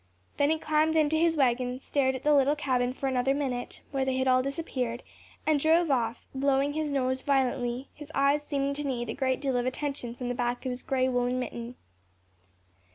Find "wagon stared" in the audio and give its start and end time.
1.37-2.15